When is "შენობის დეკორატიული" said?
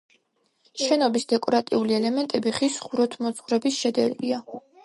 0.83-1.97